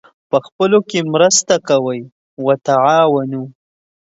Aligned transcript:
پخپلو 0.31 0.79
کې 0.89 0.99
مرسته 1.13 1.53
سره 1.59 1.65
کوئ: 1.67 2.01
وتعاونوا 2.45 3.45